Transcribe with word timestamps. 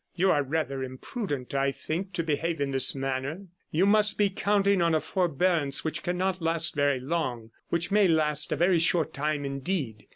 'You 0.15 0.31
are 0.31 0.41
rather 0.41 0.81
imprudent, 0.83 1.53
I 1.53 1.71
think, 1.71 2.11
to 2.13 2.23
behave 2.23 2.59
in 2.59 2.71
this 2.71 2.95
manner. 2.95 3.45
You 3.69 3.85
must 3.85 4.17
be 4.17 4.31
counting 4.31 4.81
on 4.81 4.95
a 4.95 4.99
forbearance 4.99 5.83
which 5.85 6.01
cannot 6.01 6.41
last 6.41 6.73
very 6.73 6.99
long, 6.99 7.51
which 7.69 7.91
may 7.91 8.07
last 8.07 8.51
a 8.51 8.55
very 8.55 8.79
short 8.79 9.13
time 9.13 9.45
indeed. 9.45 10.07